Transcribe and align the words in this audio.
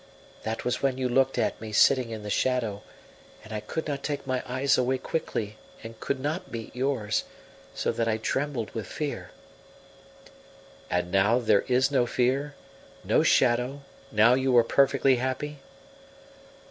That 0.41 0.65
was 0.65 0.81
when 0.81 0.97
you 0.97 1.07
looked 1.07 1.37
at 1.37 1.61
me 1.61 1.71
sitting 1.71 2.09
in 2.09 2.23
the 2.23 2.31
shadow, 2.31 2.81
and 3.43 3.53
I 3.53 3.59
could 3.59 3.87
not 3.87 4.01
take 4.01 4.25
my 4.25 4.41
eyes 4.47 4.75
away 4.75 4.97
quickly 4.97 5.57
and 5.83 5.99
could 5.99 6.19
not 6.19 6.51
meet 6.51 6.75
yours, 6.75 7.23
so 7.75 7.91
that 7.91 8.07
I 8.07 8.17
trembled 8.17 8.71
with 8.73 8.87
fear." 8.87 9.29
"And 10.89 11.11
now 11.11 11.37
there 11.37 11.61
is 11.67 11.91
no 11.91 12.07
fear 12.07 12.55
no 13.03 13.21
shadow; 13.21 13.81
now 14.11 14.33
you 14.33 14.57
are 14.57 14.63
perfectly 14.63 15.17
happy?" 15.17 15.59